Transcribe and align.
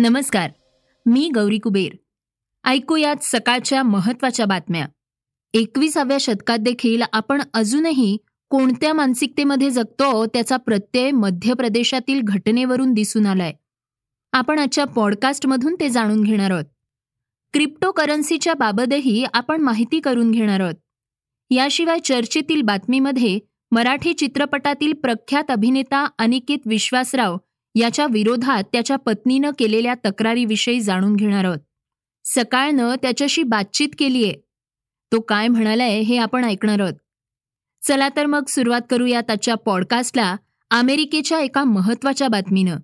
नमस्कार 0.00 0.50
मी 1.06 1.30
गौरी 1.34 1.58
कुबेर. 1.58 1.96
ऐकूयात 2.64 3.16
सकाळच्या 3.22 3.82
महत्त्वाच्या 3.82 4.46
बातम्या. 4.46 4.86
एकविसाव्या 5.54 6.16
शतकात 6.20 6.58
देखील 6.58 7.02
आपण 7.12 7.42
अजूनही 7.54 8.16
कोणत्या 8.50 8.92
मानसिकतेमध्ये 8.92 9.70
जगतो 9.70 10.26
त्याचा 10.26 10.56
प्रत्यय 10.56 11.10
मध्य 11.10 11.54
प्रदेशातील 11.54 12.20
घटनेवरून 12.24 12.92
दिसून 12.92 13.26
आलाय. 13.26 13.52
आपण 14.32 14.58
आजच्या 14.58 14.84
पॉडकास्टमधून 14.84 15.76
ते 15.80 15.88
जाणून 15.88 16.22
घेणार 16.22 16.50
आहोत. 16.50 16.64
क्रिप्टो 17.52 17.92
करन्सीच्या 17.92 18.54
बाबतही 18.54 19.24
आपण 19.34 19.60
माहिती 19.60 20.00
करून 20.00 20.30
घेणार 20.30 20.60
आहोत. 20.60 20.74
याशिवाय 21.50 21.98
चर्चेतील 21.98 22.62
बातमीमध्ये 22.62 23.38
मराठी 23.70 24.14
चित्रपटातील 24.14 24.92
प्रख्यात 24.92 25.50
अभिनेता 25.50 26.08
अनिकेत 26.18 26.58
विश्वासराव 26.66 27.36
याच्या 27.78 28.06
विरोधात 28.10 28.62
त्याच्या 28.72 28.96
पत्नीनं 28.96 29.50
केलेल्या 29.58 29.94
तक्रारीविषयी 30.04 30.80
जाणून 30.80 31.16
घेणार 31.16 31.44
आहोत. 31.44 31.58
सकाळनं 32.24 32.94
त्याच्याशी 33.02 33.42
बातचीत 33.42 33.88
केलीये. 33.98 34.32
तो 35.12 35.20
काय 35.20 35.48
म्हणालाय 35.48 35.98
हे 36.00 36.16
आपण 36.16 36.44
ऐकणार 36.44 36.80
आहोत. 36.80 36.94
चला 37.82 38.08
तर 38.16 38.26
मग 38.26 38.44
सुरुवात 38.48 38.80
करूया 38.90 39.20
त्याच्या 39.20 39.54
पॉडकास्टला 39.54 40.36
अमेरिकेच्या 40.70 41.40
एका 41.40 41.64
महत्त्वाच्या 41.64 42.28
बातमीनं. 42.28 42.76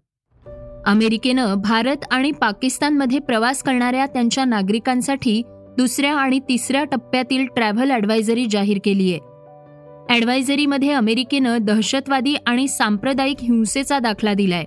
अमेरिकेनं 0.86 1.54
भारत 1.54 2.04
आणि 2.10 2.30
पाकिस्तानमध्ये 2.30 3.18
प्रवास 3.18 3.62
करणाऱ्या 3.62 4.06
त्यांच्या 4.06 4.44
नागरिकांसाठी 4.44 5.42
दुसऱ्या 5.76 6.14
आणि 6.16 6.38
तिसऱ्या 6.38 6.84
टप्प्यातील 6.84 7.46
ट्रॅव्हल 7.46 7.90
ॲडवायझरी 7.90 8.46
जाहीर 8.50 8.78
केली 8.84 9.12
आहे 9.12 10.14
ॲडवायझरीमध्ये 10.14 10.92
अमेरिकेनं 10.92 11.58
दहशतवादी 11.60 12.34
आणि 12.46 12.68
सांप्रदायिक 12.68 13.36
हिंसेचा 13.40 13.98
दाखला 13.98 14.34
दिलाय. 14.34 14.64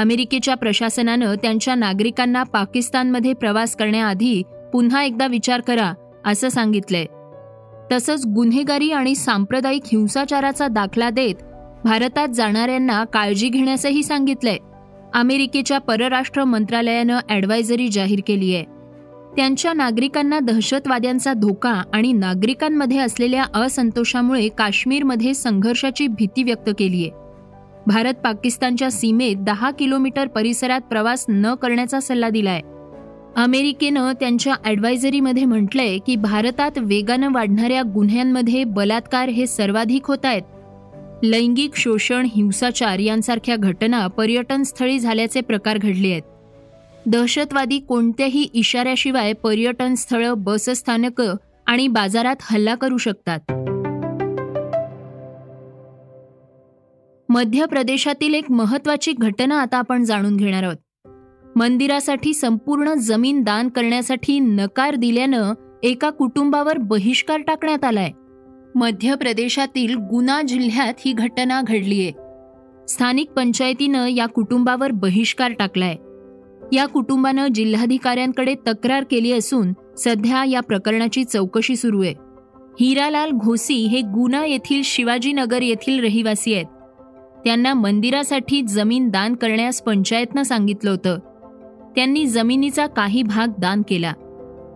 अमेरिकेच्या 0.00 0.54
प्रशासनानं 0.54 1.34
त्यांच्या 1.34 1.74
नागरिकांना 1.74 2.42
पाकिस्तानमध्ये 2.42 3.32
प्रवास 3.32 3.76
करण्याआधी 3.76 4.42
पुन्हा 4.72 5.02
एकदा 5.04 5.26
विचार 5.26 5.60
करा 5.60 5.92
असं 6.26 6.48
सांगितलंय. 6.48 7.04
तसंच 7.92 8.26
गुन्हेगारी 8.26 8.90
आणि 8.90 9.14
सांप्रदायिक 9.14 9.82
हिंसाचाराचा 9.84 10.68
दाखला 10.68 11.10
देत 11.10 11.34
भारतात 11.84 12.28
जाणाऱ्यांना 12.28 13.04
काळजी 13.04 13.48
घेण्यासही 13.48 14.02
सांगितलंय. 14.02 14.56
अमेरिकेच्या 15.14 15.78
परराष्ट्र 15.78 16.44
मंत्रालयानं 16.44 17.18
ॲडवायझरी 17.28 17.88
जाहीर 17.88 18.20
केली 18.26 18.54
आहे 18.54 18.64
त्यांच्या 19.36 19.72
नागरिकांना 19.72 20.38
दहशतवाद्यांचा 20.40 21.32
धोका 21.32 21.82
आणि 21.94 22.12
नागरिकांमध्ये 22.12 22.98
असलेल्या 22.98 23.44
असंतोषामुळे 23.54 24.48
काश्मीरमध्ये 24.48 25.34
संघर्षाची 25.34 26.06
भीती 26.06 26.42
व्यक्त 26.42 26.70
केली 26.78 27.02
आहे 27.02 27.19
भारत 27.86 28.14
पाकिस्तानच्या 28.14 28.90
सीमेत 28.90 29.36
दहा 29.36 29.70
किलोमीटर 29.70 30.26
परिसरात 30.26 30.80
प्रवास 30.80 31.24
न 31.28 31.54
करण्याचा 31.54 32.00
सल्ला 32.00 32.30
दिलाय. 32.30 32.60
अमेरिकेनं 33.36 34.12
त्यांच्या 34.12 34.54
ॲडवायझरीमध्ये 34.64 35.44
म्हटलंय 35.44 35.98
की 35.98 36.16
भारतात 36.16 36.70
वेगानं 36.76 37.28
वाढणाऱ्या 37.32 37.82
गुन्ह्यांमध्ये 37.82 38.64
बलात्कार 38.64 39.28
हे 39.28 39.46
सर्वाधिक 39.46 40.06
होत 40.06 40.24
आहेत. 40.24 40.42
लैंगिक 41.22 41.76
शोषण 41.76 42.26
हिंसाचार 42.36 42.98
यांसारख्या 42.98 43.56
घटना 43.56 44.06
पर्यटनस्थळी 44.06 44.98
झाल्याचे 44.98 45.40
प्रकार 45.40 45.78
घडले 45.78 46.10
आहेत. 46.10 46.22
दहशतवादी 47.06 47.78
कोणत्याही 47.78 48.48
इशाऱ्याशिवाय 48.54 49.32
पर्यटनस्थळं 49.32 50.34
बसस्थानकं 50.36 51.34
आणि 51.66 51.88
बाजारात 51.88 52.36
हल्ला 52.40 52.74
करू 52.74 52.96
शकतात. 52.96 53.40
मध्य 57.30 57.66
प्रदेशातील 57.66 58.34
एक 58.34 58.50
महत्वाची 58.50 59.12
घटना 59.12 59.60
आता 59.60 59.78
आपण 59.78 60.04
जाणून 60.04 60.36
घेणार 60.36 60.62
आहोत. 60.62 60.76
मंदिरासाठी 61.56 62.34
संपूर्ण 62.34 62.94
जमीन 62.94 63.42
दान 63.42 63.68
करण्यासाठी 63.68 64.38
नकार 64.38 64.94
दिल्यानं 64.94 65.52
एका 65.82 66.10
कुटुंबावर 66.10 66.78
बहिष्कार 66.78 67.40
टाकण्यात 67.40 67.84
आलाय. 67.84 68.10
मध्य 68.74 69.14
प्रदेशातील 69.14 69.94
गुना 69.94 70.42
जिल्ह्यात 70.42 70.94
ही 70.98 71.12
घटना 71.12 71.62
घडलीय. 71.62 72.10
स्थानिक 72.88 73.30
पंचायतीनं 73.30 74.06
या 74.06 74.26
कुटुंबावर 74.26 74.90
बहिष्कार 74.90 75.52
टाकलाय. 75.52 75.96
या 76.76 76.86
कुटुंबानं 76.86 77.48
जिल्हाधिकाऱ्यांकडे 77.48 78.54
तक्रार 78.66 79.04
केली 79.10 79.32
असून 79.32 79.72
सध्या 79.98 80.44
या 80.44 80.60
प्रकरणाची 80.60 81.24
चौकशी 81.24 81.76
सुरू 81.76 82.02
आहे 82.02 82.14
हिरालाल 82.80 83.30
घोसी 83.30 83.74
हे 83.74 84.00
गुना 84.00 84.46
येथील 84.46 84.82
शिवाजीनगर 84.84 85.62
येथील 85.62 86.00
रहिवासी 86.00 86.54
आहेत. 86.54 86.66
त्यांना 87.44 87.74
मंदिरासाठी 87.74 88.62
जमीन 88.62 89.08
दान 89.08 89.34
करण्यास 89.34 89.82
पंचायतनं 89.82 90.42
सांगितलं 90.42 90.90
होतं. 90.90 91.18
त्यांनी 91.96 92.26
जमिनीचा 92.26 92.86
काही 92.86 93.22
भाग 93.22 93.52
दान 93.58 93.82
केला. 93.88 94.12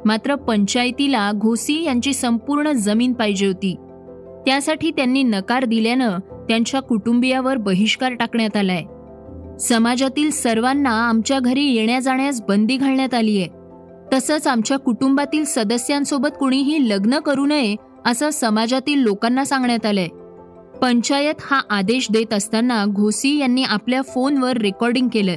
मात्र 0.05 0.35
पंचायतीला 0.35 1.33
घोसी 1.35 1.85
यांची 1.85 2.13
संपूर्ण 2.13 2.73
जमीन 2.73 3.13
पाहिजे 3.13 3.47
होती. 3.47 3.75
त्यासाठी 4.47 4.91
त्यांनी 4.91 5.23
नकार 5.23 5.65
दिल्यानं 5.65 6.19
त्यांच्या 6.49 6.81
कुटुंबियावर 6.81 7.57
बहिष्कार 7.57 8.15
टाकण्यात 8.15 8.57
आलाय. 8.57 8.83
समाजातील 9.61 10.31
सर्वांना 10.31 11.09
आमच्या 11.09 11.39
घरी 11.39 11.65
येण्या 11.65 12.01
जाण्यास 12.01 12.43
बंदी 12.49 12.77
घालण्यात 12.77 13.15
आली 13.15 13.39
आहे 13.39 13.49
तसंच 14.13 14.47
आमच्या 14.47 14.79
कुटुंबातील 14.79 15.45
सदस्यांसोबत 15.45 16.29
कुणीही 16.41 16.89
लग्न 16.89 17.19
करू 17.19 17.47
नये 17.47 17.77
असं 18.07 18.31
समाजातील 18.31 18.99
लोकांना 18.99 19.45
सांगण्यात 19.45 19.87
आलंय. 19.87 20.09
पंचायत 20.83 21.35
हा 21.41 21.61
आदेश 21.71 22.07
देत 22.11 22.33
असताना 22.33 22.85
घोसी 22.87 23.39
यांनी 23.39 23.65
आपल्या 23.65 24.03
फोनवर 24.03 24.57
रेकॉर्डिंग 24.57 25.09
केलंय 25.13 25.37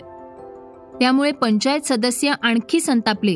त्यामुळे 0.99 1.31
पंचायत 1.31 1.81
सदस्य 1.85 2.33
आणखी 2.41 2.79
संतापले. 2.79 3.35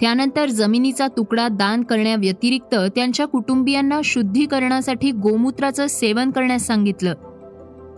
त्यानंतर 0.00 0.48
जमिनीचा 0.48 1.06
तुकडा 1.06 1.48
दान 1.48 1.82
करण्याव्यतिरिक्त 1.82 2.74
त्यांच्या 2.74 3.26
कुटुंबियांना 3.26 4.00
शुद्धीकरणासाठी 4.04 5.10
गोमूत्राचं 5.10 5.86
सेवन 5.86 6.30
करण्यास 6.30 6.66
सांगितलं. 6.66 7.14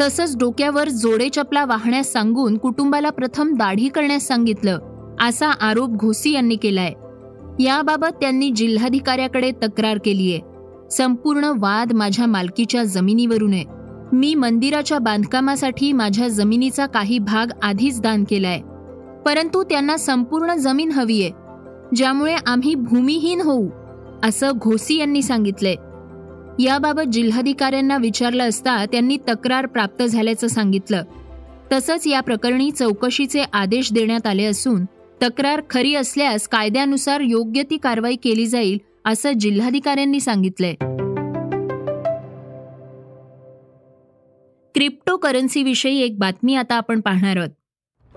तसंच 0.01 0.37
डोक्यावर 0.37 0.89
जोडे 0.89 1.29
चपला 1.29 1.65
वाहण्यास 1.65 2.13
सांगून 2.13 2.59
कुटुंबाला 2.59 3.11
प्रथम 3.11 3.55
दाढी 3.55 3.89
करण्यास 3.89 4.27
सांगितलं 4.27 4.79
असा 5.21 5.49
आरोप 5.49 5.89
घोसी 5.89 6.33
यांनी 6.33 6.57
केलाय. 6.57 6.93
याबाबत 7.65 8.15
त्यांनी 8.21 8.51
जिल्हाधिकाऱ्याकडे 8.51 9.51
तक्रार 9.51 9.99
केलीय. 10.05 10.39
संपूर्ण 10.97 11.45
वाद 11.45 11.93
माझ्या 11.93 12.27
मालकीच्या 12.27 12.85
जमिनीवरून 12.85 13.53
आहे. 13.53 13.65
मी 14.13 14.35
मंदिराच्या 14.35 14.99
बांधकामासाठी 14.99 15.93
माझ्या 15.93 16.29
जमिनीचा 16.29 16.87
काही 16.87 17.19
भाग 17.19 17.53
आधीच 17.63 18.01
दान 18.01 18.25
केलाय. 18.25 18.61
परंतु 19.27 19.63
त्यांना 19.63 19.97
संपूर्ण 19.97 20.55
जमीन 20.55 20.91
हवीये 20.91 21.31
ज्यामुळे 21.97 22.37
आम्ही 22.47 22.75
भूमिहीन 22.75 23.41
होऊ 23.41 23.69
असं 24.25 24.51
घोसी 24.57 24.99
यांनी 24.99 25.23
सांगितलंय. 25.23 25.75
याबाबत 26.65 27.09
जिल्हाधिकाऱ्यांना 27.13 27.97
विचारलं 27.97 28.49
असता 28.49 28.85
त्यांनी 28.85 29.17
तक्रार 29.17 29.67
प्राप्त 29.67 30.03
झाल्याचं 30.03 30.47
सांगितलं. 30.47 31.03
तसंच 31.73 32.07
या 32.07 32.21
प्रकरणी 32.21 32.71
चौकशीचे 32.71 33.45
आदेश 33.53 33.93
देण्यात 33.93 34.27
आले 34.27 34.45
असून 34.45 34.85
तक्रार 35.23 35.63
खरी 35.71 35.95
असल्यास 35.95 36.49
कायद्यानुसार 36.49 37.21
योग्य 37.21 37.63
ती 37.63 37.77
कारवाई 37.77 38.17
केली 38.17 38.47
जाईल 38.47 38.79
असं 39.05 39.33
जिल्हाधिकाऱ्यांनी 39.33 40.21
सांगितलंय. 40.21 40.75
क्रिप्टो 44.75 45.17
करन्सीविषयी 45.17 46.01
एक 46.01 46.19
बातमी 46.19 46.55
आता 46.55 46.75
आपण 46.75 47.01
पाहणार 47.01 47.37
आहोत. 47.37 47.49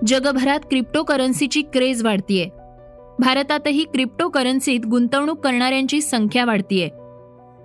जगभरात 0.08 0.60
क्रिप्टो 0.60 1.04
करन्सीची 1.04 1.62
क्रेज 1.62 2.04
वाढतीये. 2.04 2.46
भारतातही 3.20 3.84
क्रिप्टो 3.84 4.30
करन्सीत 4.30 4.80
गुंतवणूक 4.86 5.40
करणाऱ्यांची 5.40 6.02
संख्या 6.02 6.46
वाढतीये. 6.46 6.90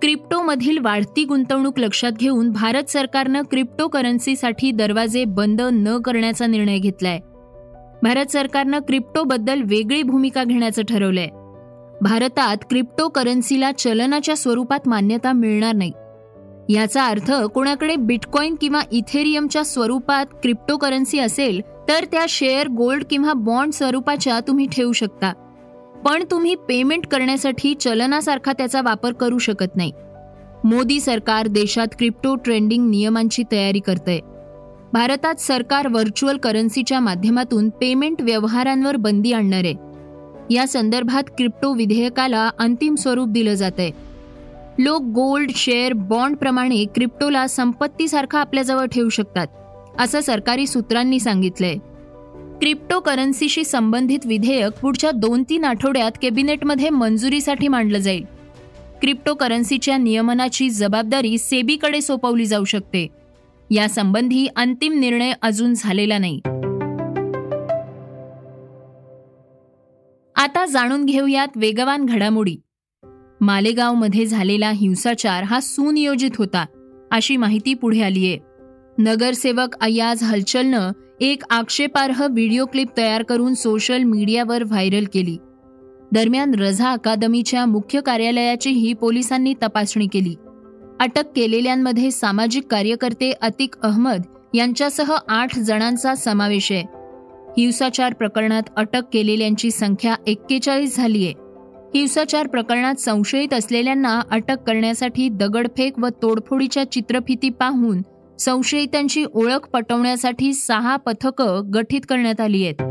क्रिप्टोमधील 0.01 0.77
वाढती 0.77 1.25
गुंतवणूक 1.25 1.79
लक्षात 1.79 2.11
घेऊन 2.11 2.51
भारत 2.51 2.83
सरकारनं 2.83 3.41
क्रिप्टो 3.41 3.87
करन्सीसाठी 3.87 4.71
दरवाजे 4.71 5.25
बंद 5.25 5.61
न 5.61 6.01
करण्याचा 6.01 6.47
निर्णय 6.47 6.77
घेतलाय. 6.77 7.19
भारत 8.03 8.25
सरकारनं 8.25 8.79
क्रिप्टोबद्दल 8.79 9.61
वेगळी 9.61 10.03
भूमिका 10.03 10.43
घेण्याचं 10.43 10.81
ठरवलंय. 10.83 11.27
भारतात 12.01 12.57
क्रिप्टो 12.69 13.07
करन्सीला 13.07 13.71
चलनाच्या 13.71 14.35
स्वरूपात 14.37 14.79
मान्यता 14.85 15.31
मिळणार 15.31 15.75
नाही. 15.75 15.91
याचा 16.69 17.05
अर्थ 17.05 17.31
कोणाकडे 17.31 17.95
बिटकॉईन 17.95 18.55
किंवा 18.61 18.81
इथेरियमच्या 18.91 19.65
स्वरूपात 19.65 20.25
क्रिप्टोकरन्सी 20.43 21.19
असेल 21.19 21.61
तर 21.89 22.03
त्या 22.03 22.25
शेअर 22.29 22.67
गोल्ड 22.67 23.03
किंवा 23.09 23.33
बॉन्ड 23.33 23.73
स्वरूपाच्या 23.73 24.39
तुम्ही 24.39 24.67
ठेवू 24.71 24.91
शकता. 24.91 25.33
पण 26.05 26.23
तुम्ही 26.31 26.55
पेमेंट 26.55 27.07
करण्यासाठी 27.07 27.73
चलनासारखा 27.73 28.53
त्याचा 28.53 28.81
वापर 28.81 29.13
करू 29.13 29.37
शकत 29.37 29.75
नाही. 29.75 29.91
मोदी 30.63 30.99
सरकार 30.99 31.47
देशात 31.47 31.87
क्रिप्टो 31.97 32.35
ट्रेंडिंग 32.35 32.89
नियमांची 32.89 33.43
तयारी 33.51 33.79
करतंय. 33.79 34.19
भारतात 34.93 35.35
सरकार 35.35 35.87
व्हर्च्युअल 35.87 36.37
करन्सीच्या 36.37 36.99
माध्यमातून 36.99 37.69
पेमेंट 37.69 38.21
व्यवहारांवर 38.21 38.95
बंदी 38.95 39.33
आणणार. 39.33 39.65
आहे 39.65 39.90
या 40.51 40.67
संदर्भात 40.67 41.23
क्रिप्टो 41.23 41.73
विधेयकाला 41.73 42.49
अंतिम 42.59 42.95
स्वरूप 42.95 43.27
दिलं 43.27 43.53
जात 43.53 43.71
आहे 43.77 43.91
लोक 44.79 45.01
गोल्ड 45.01 45.51
शेअर 45.55 45.93
बॉन्ड 45.93 46.37
प्रमाणे 46.37 46.85
क्रिप्टोला 46.95 47.47
संपत्तीसारखा 47.47 48.39
आपल्याजवळ 48.39 48.85
ठेवू 48.85 49.09
शकतात 49.09 49.47
असं 49.99 50.21
सरकारी 50.21 50.67
सूत्रांनी 50.67 51.19
सांगितलंय. 51.19 51.75
क्रिप्टो 52.61 52.99
करन्सीशी 52.99 53.63
संबंधित 53.63 54.19
विधेयक 54.25 54.79
पुढच्या 54.81 55.11
दोन 55.11 55.43
तीन 55.49 55.65
आठवड्यात 55.65 56.11
कॅबिनेटमध्ये 56.21 56.89
मंजुरीसाठी 56.89 57.67
मांडलं 57.67 57.97
जाईल. 57.97 58.25
क्रिप्टो 59.01 59.33
करन्सीच्या 59.33 59.97
नियमनाची 59.97 60.69
जबाबदारी 60.69 61.37
सेबीकडे 61.37 62.01
सोपवली 62.01 62.45
जाऊ 62.45 62.63
शकते. 62.63 63.07
यासंबंधी 63.71 64.47
अंतिम 64.55 64.99
निर्णय 64.99 65.33
अजून 65.41 65.73
झालेला 65.73 66.17
नाही. 66.17 66.39
आता 70.41 70.65
जाणून 70.65 71.05
घेऊयात 71.05 71.47
वेगवान 71.55 72.05
घडामोडी. 72.05 72.55
मालेगावमध्ये 73.41 74.25
झालेला 74.25 74.69
हिंसाचार 74.69 75.43
हा 75.43 75.59
सुनियोजित 75.59 76.31
होता 76.37 76.65
अशी 77.11 77.37
माहिती 77.37 77.73
पुढे 77.73 78.01
आलीये. 78.01 78.37
नगरसेवक 78.97 79.75
अयाज 79.81 80.23
हलचलनं 80.23 80.91
एक 81.21 81.43
आक्षेपार्ह 81.49 82.27
व्हिडिओ 82.27 82.65
क्लिप 82.65 82.87
तयार 82.97 83.23
करून 83.23 83.53
सोशल 83.53 84.03
मीडियावर 84.03 84.63
व्हायरल 84.63 85.05
केली. 85.13 85.37
दरम्यान 86.11 86.53
रझा 86.53 86.91
अकादमीच्या 86.91 87.65
मुख्य 87.65 88.01
कार्यालयाचीही 88.01 88.93
पोलिसांनी 88.93 89.53
तपासणी 89.63 90.07
केली. 90.07 90.35
अटक 90.99 91.23
केलेल्यांमध्ये 91.35 92.11
सामाजिक 92.11 92.63
कार्यकर्ते 92.67 93.31
अतिक 93.31 93.75
अहमद 93.83 94.21
यांच्यासह 94.53 95.15
आठ 95.29 95.59
जणांचा 95.59 96.15
समावेश 96.15 96.71
आहे. 96.71 97.00
हिंसाचार 97.57 98.13
प्रकरणात 98.13 98.63
अटक 98.77 99.01
केलेल्यांची 99.13 99.71
संख्या 99.71 100.15
एक्केचाळीस 100.27 100.97
झालीय. 100.97 101.31
हिंसाचार 101.95 102.47
प्रकरणात 102.47 102.95
संशयित 102.95 103.53
असलेल्यांना 103.53 104.21
अटक 104.31 104.57
करण्यासाठी 104.67 105.29
दगडफेक 105.29 105.99
व 105.99 106.07
तोडफोडीच्या 106.21 106.91
चित्रफिती 106.91 107.49
पाहून 107.49 108.01
संशयितांची 108.39 109.25
ओळख 109.33 109.67
पटवण्यासाठी 109.67 110.53
सहा 110.53 110.95
पथकं 110.95 111.61
गठीत 111.73 112.01
करण्यात 112.09 112.41
आली 112.41 112.63
आहेत 112.63 112.81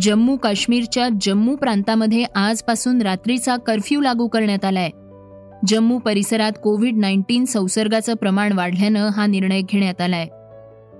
जम्मू 0.00 0.36
काश्मीरच्या 0.36 1.08
जम्मू 1.20 1.56
प्रांतामध्ये 1.56 2.24
आजपासून 2.34 3.02
रात्रीचा 3.02 3.56
कर्फ्यू 3.56 4.00
लागू 4.00 4.28
करण्यात 4.28 4.64
आलाय. 4.64 4.90
जम्मू 5.68 5.98
परिसरात 5.98 6.52
कोविड 6.62 6.96
नाईन्टीन 6.96 7.44
संसर्गाचं 7.44 8.14
प्रमाण 8.14 8.52
वाढल्यानं 8.52 9.08
हा 9.08 9.26
निर्णय 9.26 9.60
घेण्यात 9.60 10.00
आलाय. 10.00 10.26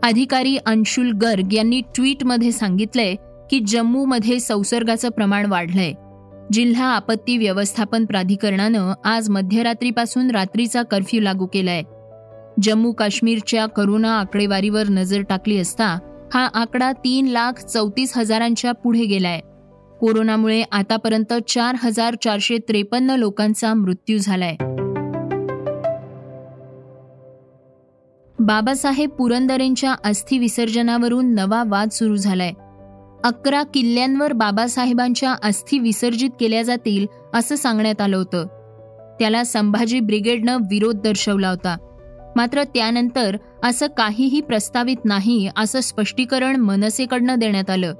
अधिकारी 0.02 0.56
अंशुल 0.56 1.12
गर्ग 1.12 1.52
यांनी 1.52 1.81
ट्विटमध्ये 1.81 2.52
सांगितलंय 2.52 3.14
की 3.50 3.60
जम्मूमध्ये 3.66 4.40
संसर्गाचं 4.40 5.08
प्रमाण 5.08 5.46
वाढलंय. 5.46 5.93
जिल्हा 6.52 6.87
आपत्ती 6.87 7.37
व्यवस्थापन 7.37 8.04
प्राधिकरणानं 8.04 8.93
आज 9.04 9.31
मध्यरात्रीपासून 9.31 10.31
रात्रीचा 10.31 10.82
कर्फ्यू 10.82 11.20
लागू 11.20 11.46
केलाय. 11.46 11.82
जम्मू 12.62 12.93
काश्मीरच्या 12.93 13.66
करोना 13.66 14.20
आकडेवारीवर 14.20 14.88
नजर 14.88 15.22
टाकली 15.22 15.58
असता 15.58 15.99
हा 16.34 16.49
आकडा 16.54 16.93
तीन 16.93 17.26
लाख 17.26 17.52
चौतीस 17.52 18.16
हजारांच्या 18.16 18.72
पुढे 18.72 19.04
गेलाय. 19.04 19.40
कोरोनामुळे 20.00 20.62
आतापर्यंत 20.72 21.34
चार 21.49 21.76
हजार 21.82 22.14
चारशे 22.25 22.58
त्रेपन्न 22.58 23.10
लोकांचा 23.10 23.75
मृत्यू 23.75 24.19
झालाय. 24.19 24.56
बाबासाहेब 28.42 29.10
पुरंदरेंच्या 29.10 29.94
अस्थि 30.04 30.38
विसर्जनावरून 30.38 31.34
नवा 31.34 31.64
वाद 31.66 31.88
सुरू 31.88 32.16
झालाय. 32.16 32.52
अकरा 33.24 33.62
किल्ल्यांवर 33.62 34.32
बाबासाहेबांच्या 34.32 35.34
अस्थि 35.42 35.78
विसर्जित 35.78 36.30
केल्या 36.40 36.62
जातील 36.62 37.06
असं 37.34 37.56
सांगण्यात 37.56 38.00
आलं 38.00 38.16
होतं. 38.16 38.46
त्याला 39.18 39.44
संभाजी 39.44 40.00
ब्रिगेडनं 40.00 40.56
विरोध 40.56 41.00
दर्शवला 41.00 41.48
होता. 41.48 41.76
मात्र 42.36 42.62
त्यानंतर 42.62 43.36
असं 43.64 43.86
काहीही 43.86 44.40
प्रस्तावित 44.40 45.04
नाही 45.04 45.48
असं 45.56 45.80
स्पष्टीकरण 45.80 46.56
मनसेकडनं 46.56 47.34
देण्यात 47.34 47.70
आलं. 47.70 47.94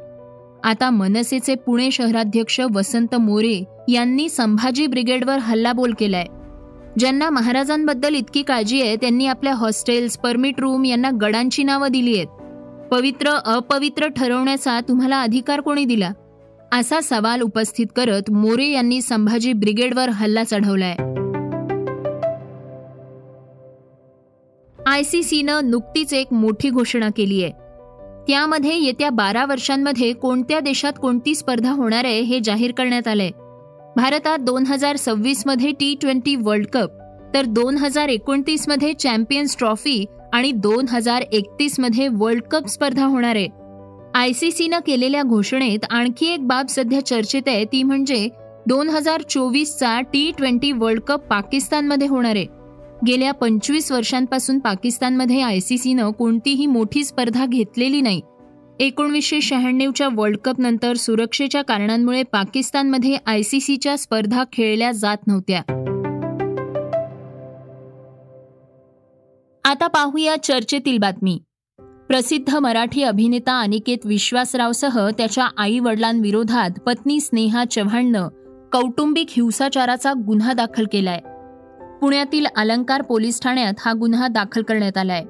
आता 0.64 0.90
मनसेचे 0.90 1.54
पुणे 1.54 1.90
शहराध्यक्ष 1.90 2.60
वसंत 2.74 3.14
मोरे 3.14 3.64
यांनी 3.88 4.28
संभाजी 4.28 4.86
ब्रिगेडवर 4.86 5.38
हल्लाबोल 5.38 5.92
केलाय. 5.98 6.26
ज्यांना 6.98 7.30
महाराजांबद्दल 7.30 8.14
इतकी 8.14 8.42
काळजी 8.42 8.82
आहे 8.82 8.96
त्यांनी 8.96 9.26
आपल्या 9.26 9.54
हॉस्टेल्स 9.54 10.18
परमिट 10.18 10.60
रूम 10.60 10.84
यांना 10.84 11.10
गडांची 11.20 11.62
नावं 11.62 11.88
दिली 11.90 12.16
आहेत. 12.16 12.26
पवित्र 12.90 13.30
अपवित्र 13.30 14.08
ठरवण्याचा 14.08 14.80
तुम्हाला 14.80 15.22
अधिकार 15.22 15.60
कोणी 15.60 15.84
दिला? 15.84 16.12
असा 16.72 17.00
सवाल 17.00 17.40
उपस्थित 17.40 17.86
करत 17.96 18.30
मोरे 18.30 18.66
यांनी 18.66 19.02
संभाजी 19.02 19.52
ब्रिगेडवर 19.52 20.08
हल्ला 20.08 20.44
चढवलाय. 20.44 20.96
आयसीसीनं 24.86 25.70
नुकतीच 25.70 26.14
एक 26.14 26.32
मोठी 26.32 26.70
घोषणा 26.70 27.08
केली 27.16 27.42
आहे. 27.42 27.52
त्यामध्ये 28.28 28.82
येत्या 28.82 29.10
बारा 29.10 29.44
वर्षांमध्ये 29.44 30.12
कोणत्या 30.12 30.60
देशात 30.60 30.92
कोणती 31.02 31.34
स्पर्धा 31.34 31.72
होणार 31.72 32.04
आहे 32.04 32.20
हे 32.20 32.40
जाहीर 32.44 32.72
करण्यात 32.72 33.08
आलंय. 33.08 33.30
भारतात 33.96 34.38
दोन 34.38 34.66
हजार 34.66 34.96
सव्वीसमध्ये 34.96 35.70
टी 35.70 35.94
ट्वेंटी 36.00 36.34
वर्ल्ड 36.36 36.66
कप 36.66 36.90
तर 37.34 37.44
दोन 37.46 37.76
हजार 37.78 38.08
एकोणतीसमध्ये 38.08 38.92
चॅम्पियन्स 38.92 39.56
ट्रॉफी 39.58 40.04
आणि 40.32 40.52
दोन 40.52 40.86
हजार 40.88 41.22
एकतीसमध्ये 41.22 42.06
वर्ल्ड 42.12 42.42
कप 42.42 42.68
स्पर्धा 42.68 43.04
होणार 43.04 43.36
आहे. 43.36 44.50
सीनं 44.50 44.78
केलेल्या 44.86 45.22
घोषणेत 45.22 45.84
आणखी 45.90 46.26
एक 46.26 46.46
बाब 46.46 46.66
सध्या 46.68 47.04
चर्चेत 47.06 47.48
आहे 47.48 47.64
ती 47.64 47.82
म्हणजे 47.82 48.26
दोन 48.68 48.88
हजार 48.88 49.22
चोवीसचा 49.30 50.00
टी 50.12 50.30
ट्वेंटी 50.38 50.72
वर्ल्ड 50.72 51.00
कप 51.00 51.26
पाकिस्तानमध्ये 51.30 52.08
होणार 52.08 52.36
आहे. 52.36 52.46
गेल्या 53.06 53.32
पंचवीस 53.32 53.92
वर्षांपासून 53.92 54.58
पाकिस्तानमध्ये 54.58 55.40
आय 55.42 55.60
सी 55.60 55.78
सीनं 55.78 56.10
कोणतीही 56.10 56.66
मोठी 56.66 57.04
स्पर्धा 57.04 57.46
घेतलेली 57.46 58.00
नाही. 58.00 58.20
एकोणवीसशे 58.82 59.40
शहाण्णवच्या 59.40 60.08
वर्ल्ड 60.12 60.37
कप 60.37 60.61
नंतर 60.61 60.96
सुरक्षेच्या 60.96 61.62
कारणांमुळे 61.62 62.23
पाकिस्तानमध्ये 62.23 63.17
आयसीसीच्या 63.26 63.99
स्पर्धा 63.99 64.44
खेळल्या 64.52 64.93
जात 64.93 65.17
नव्हत्या. 65.26 65.58
आता 69.64 69.87
पाहूया 69.87 70.43
चर्चेतील 70.43 70.99
बातमी. 70.99 71.40
प्रसिद्ध 71.79 72.56
मराठी 72.56 73.02
अभिनेता 73.02 73.61
अनिकेत 73.61 73.99
विश्वासरावसह 74.05 75.08
त्याच्या 75.11 75.49
आई 75.56 75.78
वडिलांविरोधात 75.78 76.70
पत्नी 76.70 77.20
स्नेहा 77.20 77.64
चव्हाणनं 77.64 78.28
कौटुंबिक 78.73 79.26
हिंसाचाराचा 79.31 80.12
गुन्हा 80.12 80.52
दाखल 80.52 80.85
केलाय. 80.93 81.19
पुण्यातील 82.00 82.46
अलंकार 82.56 83.02
पोलीस 83.02 83.40
ठाण्यात 83.42 83.75
हा 83.80 83.92
गुन्हा 83.92 84.28
दाखल 84.28 84.62
करण्यात 84.62 84.99
आलाय. 84.99 85.25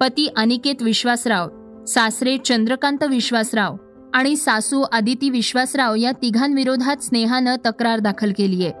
पती 0.00 0.28
अनिकेत 0.36 0.82
विश्वासराव 0.82 1.48
सासरे 1.88 2.36
चंद्रकांत 2.38 3.04
विश्वासराव 3.10 3.76
आणि 4.14 4.36
सासू 4.36 4.84
आदिती 4.92 5.30
विश्वासराव 5.30 5.94
या 5.94 6.10
तिघांविरोधात 6.22 7.02
स्नेहानं 7.02 7.56
तक्रार 7.66 7.98
दाखल 7.98 8.32
केली 8.38 8.64
आहे 8.66 8.72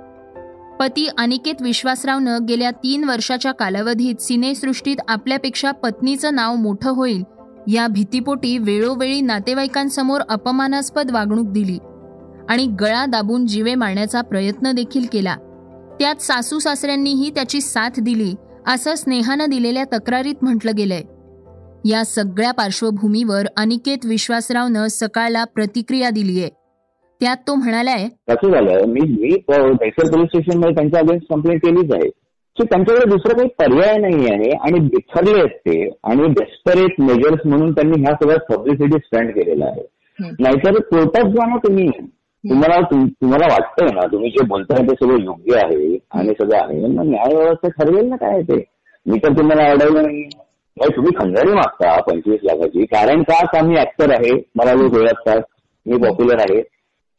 पती 0.80 1.08
अनिकेत 1.18 1.62
विश्वासरावनं 1.62 2.38
गेल्या 2.48 2.70
तीन 2.70 3.04
वर्षाच्या 3.04 3.52
कालावधीत 3.52 4.22
सिनेसृष्टीत 4.22 4.96
आपल्यापेक्षा 5.08 5.70
पत्नीचं 5.70 6.34
नाव 6.34 6.54
मोठं 6.54 6.90
होईल 6.90 7.22
या 7.68 7.86
भीतीपोटी 7.86 8.58
वेळोवेळी 8.58 9.20
नातेवाईकांसमोर 9.20 10.20
अपमानास्पद 10.20 11.10
वागणूक 11.10 11.46
दिली 11.46 11.78
आणि 12.48 12.66
गळा 12.66 13.06
दाबून 13.06 13.46
जीवे 13.46 13.74
मारण्याचा 13.74 14.20
प्रयत्न 14.20 14.72
देखील 14.72 15.06
केला. 15.12 15.36
त्यात 16.00 16.22
सासू 16.22 16.58
सासऱ्यांनीही 16.58 17.30
त्याची 17.30 17.60
साथ 17.60 17.90
दिली 17.98 18.34
असं 18.66 18.94
स्नेहानं 18.94 19.50
दिलेल्या 19.50 19.84
तक्रारीत 19.84 20.34
म्हटलं 20.42 20.72
गेलंय. 20.76 21.02
या 21.84 22.04
सगळ्या 22.04 22.50
पार्श्वभूमीवर 22.52 23.46
अनिकेत 23.56 24.06
विश्वासरावनं 24.06 24.86
सकाळला 24.90 25.44
प्रतिक्रिया 25.44 26.10
दिलीय 26.10 26.48
त्यात 27.20 27.36
तो 27.48 27.54
म्हणालाय 27.54 28.06
कसं 28.28 28.52
झालं 28.52 28.86
मी 28.86 29.00
मी 29.00 29.30
दहिसर 29.48 30.10
पोलीस 30.12 30.28
स्टेशनमध्ये 30.28 30.74
त्यांच्या 30.74 31.00
अगेन्स्ट 31.00 31.32
कंप्लेंट 31.32 31.60
केलीच 31.64 31.92
आहे. 31.92 32.08
सो 32.56 32.64
त्यांच्याकडे 32.64 33.08
दुसरा 33.10 33.36
काही 33.36 33.48
पर्याय 33.58 33.96
नाही 33.98 34.30
आहे 34.30 34.50
आणि 34.58 34.78
बिथरले 34.86 35.38
असते 35.40 35.76
आणि 36.10 36.26
डेस्परेट 36.32 37.00
मेजर्स 37.00 37.46
म्हणून 37.46 37.72
त्यांनी 37.72 38.00
ह्या 38.02 38.14
सगळ्या 38.14 38.38
पब्लिसिटी 38.48 38.98
स्पेंड 38.98 39.30
केलेला 39.30 39.64
आहे. 39.64 39.82
नाहीतर 40.18 40.80
कोर्टात 40.80 41.30
जाणं 41.30 41.56
तुम्ही. 41.56 41.88
तुम्हाला 42.44 42.80
तुम्हाला 42.90 43.46
वाटतंय 43.52 43.94
ना 43.94 44.06
तुम्ही 44.06 44.30
जे 44.30 44.44
बोलताय 44.46 44.82
ते 44.88 44.94
सगळं 44.94 45.22
योग्य 45.24 45.56
आहे 45.56 45.96
आणि 46.10 46.32
सगळं 46.40 46.56
आहे. 46.56 46.86
मग 46.86 47.04
न्याय 47.04 47.34
व्यवस्था 47.34 47.68
ठरवेल 47.68 48.08
ना 48.08 48.16
काय 48.16 48.42
ते. 48.42 48.62
मी 49.06 49.18
तर 49.18 49.38
तुम्हाला 49.38 49.70
अडवलं 49.70 50.02
नाही 50.02 50.22
तुम्ही 50.80 51.12
खंजारी 51.18 51.52
मागता. 51.52 52.00
पंचवीस 52.00 52.40
लाखाची. 52.42 52.84
कारण 52.84 53.22
का 53.22 53.46
का 53.46 53.62
मी 53.62 53.76
ऍक्टर 53.78 54.10
आहे? 54.10 54.32
मला 54.56 54.72
लोक 54.72 54.94
ओळखतात. 54.94 55.40
मी 55.86 55.96
पॉप्युलर 55.96 56.40
आहे. 56.40 56.62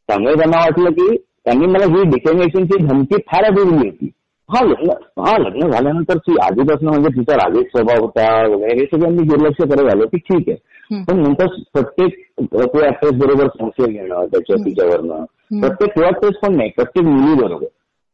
त्यामुळे 0.08 0.34
त्यांना 0.34 0.58
वाटलं 0.58 0.90
की 0.90 1.16
त्यांनी 1.18 1.66
मला 1.66 1.86
ही 1.86 2.04
डिफेमेशनची 2.04 2.84
धमकी 2.86 3.16
फार 3.16 3.44
आधी 3.44 3.64
दिली 3.64 3.88
होती. 3.88 4.10
हा 4.50 4.66
लग्न 4.66 4.90
हा 5.28 5.38
लग्न 5.38 5.70
झाल्यानंतर 5.72 6.18
ती 6.18 6.36
आधीपासून 6.44 6.88
म्हणजे 6.88 7.10
तिचा 7.10 7.36
रागेश 7.36 7.64
स्वभाव 7.64 8.04
होता 8.04 8.48
वगैरे 8.48 8.80
हे 8.80 8.86
सगळं 8.86 9.12
मी 9.12 9.24
दुर्लक्ष 9.24 9.64
करत 9.64 9.94
आलो 9.94 10.06
की 10.06 10.18
ठीक 10.18 10.50
आहे. 10.50 10.58
पण 11.04 11.18
नंतर 11.18 11.46
प्रत्येक 11.74 12.26
को 12.40 12.86
ऍक्ट्रेस 12.88 13.12
बरोबर 13.12 13.48
संशय 13.48 13.92
घेणं 13.92 14.26
त्याच्या 14.26 14.56
तिच्यावरनं. 14.66 15.24
प्रत्येक 15.60 16.06
ऍक्ट्रेस 16.06 16.34
पण 16.34 16.56
नाही 16.56 16.70
प्रत्येक 16.70 17.06
मुली 17.06 17.42
बरोबर. 17.44 17.66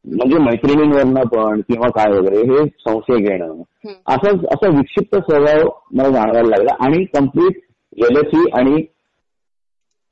म्हणजे 0.06 0.38
मैत्रिणींवरनं 0.38 1.24
पण 1.24 1.62
किंवा 1.62 1.88
काय 1.90 2.12
वगैरे 2.12 2.38
हे 2.38 2.66
संशय 2.66 3.18
घेणं. 3.18 3.62
असा 4.08 4.30
असा 4.30 4.68
विक्षिप्त 4.78 5.16
स्वभाव 5.16 5.70
मला 5.94 6.10
जाणवायला 6.10 6.50
लागला. 6.50 6.76
आणि 6.80 7.04
कंप्लीट 7.06 7.60
जेलसी 7.98 8.50
आणि 8.54 8.84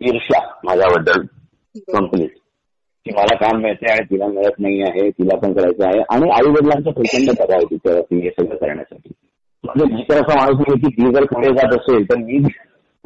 ईर्ष्या 0.01 0.39
माझ्याबद्दल 0.65 1.21
कंप्लीट 1.93 2.29
की 3.05 3.11
मला 3.11 3.35
काम 3.35 3.61
मिळते 3.61 3.91
आणि 3.91 4.03
तिला 4.03 4.27
मिळत 4.27 4.59
नाही 4.59 4.81
आहे 4.81 5.09
तिला 5.09 5.37
पण 5.37 5.53
करायचं 5.53 5.85
आहे. 5.85 5.99
आणि 6.09 6.29
आई 6.29 6.51
वडिलांचा 6.51 6.91
प्रचंड 6.91 7.29
दबाव 7.29 7.55
आहे 7.55 7.65
तिच्यावरती 7.65 8.19
हे 8.19 8.29
सगळं 8.29 8.55
करण्यासाठी. 8.55 9.09
म्हणजे 9.63 9.95
मी 9.95 10.03
तर 10.09 10.15
असा 10.15 10.35
माणूस 10.35 10.59
नाही 10.59 10.79
की 10.79 10.87
ती 10.87 11.13
जर 11.13 11.25
पुढे 11.25 11.49
जात 11.49 11.73
असेल 11.75 12.03
तर 12.03 12.17
मी 12.17 12.43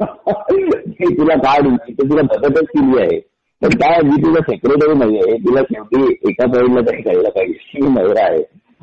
तिला 0.00 1.34
काढ 1.34 1.66
तर 1.66 2.02
तिला 2.02 2.22
मदतच 2.22 2.66
केली 2.66 2.98
आहे. 3.00 3.18
पण 3.64 3.74
काय 3.74 4.00
मी 4.02 4.16
तुझा 4.22 4.40
सेक्रेटरी 4.40 4.94
नाही 4.98 5.18
आहे 5.18 5.36
शेवटी 5.64 6.02
एका 6.28 6.46
साईडला 6.46 6.80
तरी 6.80 7.02
कळलं 7.02 7.28
पाहिजे. 7.28 7.58
ही 7.74 7.88
महिला 7.88 8.24
आहे. 8.24 8.42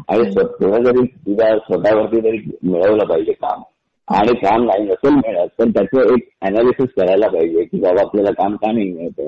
आणि 0.10 0.24
तुला 0.36 0.78
जरी 0.84 1.06
तुझ्या 1.06 1.58
स्वतःवरती 1.58 2.20
तरी 2.20 2.38
मिळवलं 2.64 3.06
पाहिजे 3.06 3.32
काम. 3.32 3.62
आणि 4.08 4.34
काम 4.36 4.64
नाही 4.64 4.84
नसेल 4.84 5.14
मिळत 5.14 5.48
पण 5.60 5.72
त्याचं 5.72 6.14
एक 6.14 6.28
अनालिसिस 6.42 6.90
करायला 6.98 7.28
पाहिजे 7.28 7.64
की 7.64 7.80
बाबा 7.80 8.02
आपल्याला 8.02 8.32
काम 8.32 8.56
का 8.56 8.72
नाही 8.72 8.92
मिळत 8.92 9.22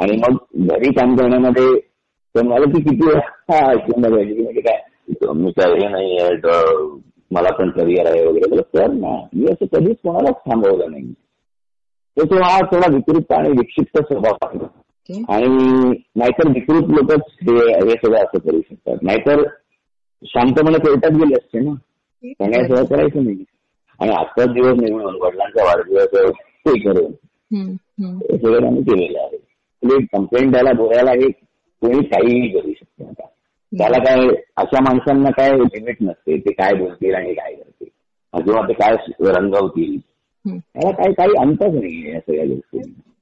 आणि 0.00 0.16
मग 0.16 0.36
घरी 0.66 0.92
काम 0.92 1.16
करण्यामध्ये 1.16 1.66
तर 2.34 2.42
मला 2.42 2.64
ती 2.64 2.82
किती 2.82 3.10
ऐकून 3.54 4.02
पाहिजे 4.02 4.42
म्हणजे 4.42 4.60
काय 4.60 5.32
मी 5.34 5.50
काय 5.50 5.72
हे 5.72 5.88
नाही 5.88 6.18
आहे 6.18 6.34
मला 7.30 7.50
पण 7.50 7.70
करिअर 7.70 8.06
आहे 8.06 8.24
वगैरे. 8.26 8.60
तर 8.60 8.90
ना 8.92 9.16
मी 9.34 9.52
असं 9.52 9.66
कधीच 9.72 9.96
कोणालाच 9.96 10.34
थांबवलं 10.34 10.90
नाही. 10.90 11.12
तर 12.16 12.24
तो 12.24 12.42
हा 12.42 12.60
थोडा 12.60 12.94
विकृत 12.94 13.32
आणि 13.32 13.50
विक्षिप्त 13.50 13.98
स्वभाव 14.02 14.36
आहे. 14.42 14.58
आणि 15.28 15.46
नाहीतर 16.16 16.48
विकृत 16.48 16.82
लोकच 16.88 17.20
हे 17.42 17.54
हे 17.54 17.90
सगळं 17.90 18.18
असं 18.18 18.38
करू 18.38 18.60
शकतात. 18.60 18.96
नाहीतर 19.02 19.42
शांतपणे 20.24 20.78
कोर्टात 20.78 21.10
गेले 21.10 21.34
असते 21.34 21.58
ना. 21.58 21.74
त्यांनी 22.24 22.56
सगळं 22.56 22.84
करायचं 22.84 23.24
नाही. 23.24 23.44
आणि 24.00 24.10
आजचाच 24.10 24.48
दिवस 24.48 24.78
निवडून 24.78 25.14
वडिलांचा 25.22 25.64
वाढदिवस 25.64 26.14
हे 26.68 26.78
करून. 26.80 27.12
हे 28.22 28.38
सगळं 28.38 28.66
आम्ही 28.66 28.82
केलेलं 28.82 29.20
आहे. 29.20 29.36
म्हणजे 29.82 30.06
कंप्लेंट 30.12 30.50
द्यायला 30.50 30.72
बोलायला 30.72 31.10
हे 31.10 31.28
कोणी 31.82 32.06
काहीही 32.06 32.48
करू 32.48 32.72
शकते 32.72 33.04
आता 33.04 33.26
त्याला 33.72 33.98
काय 33.98 34.26
अशा 34.56 34.80
माणसांना 34.80 35.30
काय 35.30 35.50
लिमिट 35.50 35.96
नसते. 36.00 36.38
ते 36.38 36.52
काय 36.52 36.74
बोलतील 36.74 37.14
आणि 37.14 37.34
काय 37.34 37.54
करतील. 37.54 37.88
किंवा 38.44 38.68
ते 38.68 38.72
काय 38.72 38.94
रंगवतील. 39.20 39.98
त्याला 40.44 40.90
काही 40.90 41.12
काही 41.12 41.32
अंतच 41.38 41.74
नाही 41.74 42.12
या 42.12 42.20
सगळ्या 42.20 42.44
गोष्टी 42.44 42.78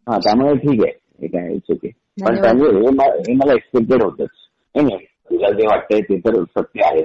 हा 0.08 0.18
त्यामुळे 0.18 0.54
ठीक 0.54 0.80
आहे. 0.84 0.92
हे 1.20 1.26
काय 1.26 1.54
ओके 1.70 1.88
पण 2.24 2.40
त्यामुळे 2.42 2.70
हे 2.80 3.34
मला 3.34 3.52
एक्सपेक्टेड 3.52 4.02
होतच. 4.02 4.28
नाही 4.74 4.96
तुला 5.30 5.50
जे 5.50 5.66
वाटतंय 5.66 6.00
ते 6.00 6.18
तर 6.18 6.42
सत्य 6.44 6.84
आहे. 6.84 7.02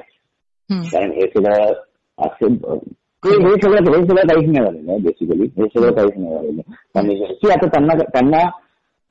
कारण 0.91 1.11
हे 1.11 1.27
सगळं 1.27 1.71
हे 2.17 3.55
सगळं 3.55 3.93
हे 3.93 4.05
सगळं 4.05 4.27
काहीच 4.27 4.49
नाही 4.49 4.63
झालेलं 4.65 4.91
आहे 4.91 4.99
बेसिकली 4.99 5.43
हे 5.57 5.67
सगळं 5.67 5.91
काहीच 5.91 6.17
नाही 6.17 6.35
झालेलं 6.35 6.61
त्यांनी 6.93 7.15
आता 7.51 7.67
त्यांना 7.67 7.93
त्यांना 8.03 8.49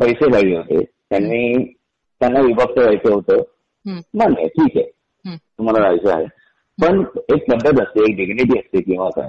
पैसे 0.00 0.30
पाहिजे 0.32 0.56
होते. 0.56 0.82
त्यांनी 1.10 1.64
त्यांना 2.20 2.40
विभक्त 2.40 2.78
व्हायचं 2.78 3.12
होतं. 3.14 3.42
मान्य 4.14 4.46
ठीक 4.48 4.76
आहे. 4.76 4.86
तुम्हाला 5.58 5.82
राहायचं 5.82 6.14
आहे. 6.16 6.26
पण 6.78 7.00
एक 7.34 7.50
पद्धत 7.50 7.80
असते 7.80 8.00
एक 8.10 8.16
डिग्निटी 8.16 8.58
असते 8.58 8.80
किंवा 8.82 9.08
काय. 9.16 9.28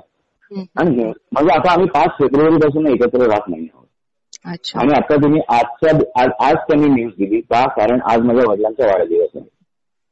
आणि 0.77 0.95
म्हणजे 0.95 1.53
आता 1.53 1.71
आम्ही 1.71 1.87
पाच 1.87 2.09
फेब्रुवारी 2.19 2.55
पासून 2.55 2.87
एकत्र 2.87 3.25
राहत 3.25 3.49
नाही 3.49 3.67
आहोत. 3.73 3.82
आणि 4.45 4.93
आता 4.93 5.15
तुम्ही 5.15 5.41
आजच्या 5.49 6.23
आज 6.47 6.55
त्यांनी 6.55 6.87
न्यूज 6.87 7.11
दिली 7.17 7.39
का? 7.41 7.65
कारण 7.67 7.99
आज 8.05 8.19
माझ्या 8.19 8.51
वडिलांचा 8.51 8.85
वाढदिवस 8.85 9.29
आहे. 9.35 9.45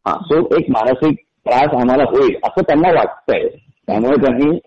हा 0.05 0.13
सो 0.21 0.55
एक 0.57 0.69
मानसिक 0.69 1.15
त्रास 1.45 1.73
आम्हाला 1.81 2.03
होईल 2.03 2.35
असं 2.43 2.61
त्यांना 2.61 2.89
वाटतंय. 2.89 3.47
त्यामुळे 3.88 4.15
त्यांनी 4.15 4.57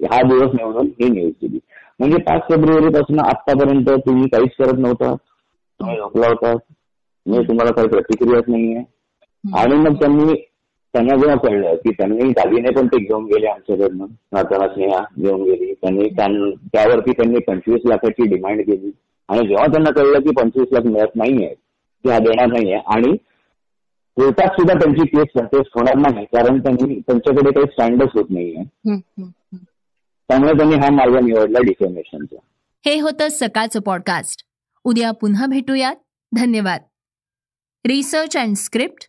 हा 0.00 0.22
दिवस 0.22 0.54
निवडून 0.54 0.86
ही 0.86 1.08
न्यूज 1.10 1.32
दिली. 1.40 1.58
म्हणजे 2.00 2.16
पाच 2.16 2.40
फेब्रुवारी 2.42 2.88
पासून 2.94 3.20
आतापर्यंत 3.20 3.90
तुम्ही 4.06 4.28
काहीच 4.28 4.50
करत 4.58 4.78
नव्हता. 4.78 5.14
तुम्ही 5.80 5.96
झोपला 5.96 6.26
होता. 6.26 6.52
म्हणजे 7.26 7.48
तुम्हाला 7.48 7.72
काही 7.72 7.88
प्रतिक्रियाच 7.88 8.44
नाहीये. 8.48 8.82
आणि 9.44 9.74
मग 9.74 9.94
त्यांनी 10.00 10.32
त्यांना 10.94 11.16
जेव्हा 11.16 11.36
कळलं 11.36 11.74
की 11.74 11.92
त्यांनी 11.92 12.30
दागिने 12.30 12.70
पण 12.70 12.86
ते 12.86 12.98
घेऊन 12.98 13.24
गेले 13.24 13.46
आमच्याकडनं 13.46 14.06
नाताना 14.32 14.68
स्नेहा 14.68 15.02
घेऊन 15.18 15.42
गेली. 15.42 15.72
त्यांनी 15.74 16.08
त्यावरती 16.72 17.12
त्यांनी 17.12 17.38
पंचवीस 17.38 17.80
लाखाची 17.84 18.26
डिमांड 18.26 18.60
केली. 18.60 18.90
आणि 19.28 19.46
जेव्हा 19.48 19.66
त्यांना 19.66 19.90
कळलं 19.90 20.18
की 20.18 20.30
पंचवीस 20.30 20.68
लाख 20.72 20.86
मिळत 20.86 21.16
नाहीये 21.16 21.54
हा 22.04 22.18
देणार 22.18 22.46
नाहीये 22.46 22.78
आणि 22.86 23.16
कोर्टात 24.16 24.48
सुद्धा 24.48 24.74
त्यांची 24.74 25.06
केस 25.06 25.26
कंटेस्ट 25.34 25.70
होणार 25.74 25.96
नाही 25.96 26.24
कारण 26.24 26.58
त्यांनी 26.58 26.98
त्यांच्याकडे 27.00 27.50
काही 27.50 27.66
स्टँडच 27.72 28.10
होत 28.14 28.30
नाहीये. 28.30 28.62
त्यामुळे 30.28 30.52
त्यांनी 30.52 30.76
हा 30.76 30.90
मार्ग 30.90 31.16
निवडला 31.16 31.58
डिफेमेशनचा 31.58 32.36
हे 32.84 32.98
होतं 33.00 33.28
सकाळचं 33.30 33.80
पॉडकास्ट 33.80 34.44
उद्या 34.84 35.10
पुन्हा 35.10 35.46
भेटूयात. 35.46 35.96
धन्यवाद. 36.32 36.80
Research 37.84 38.36
and 38.36 38.56
script 38.56 39.08